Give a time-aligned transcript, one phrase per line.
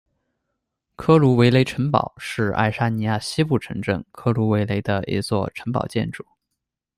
[0.95, 6.25] 科卢维雷城堡是爱沙尼亚西部城镇科卢维雷的一座城堡建筑。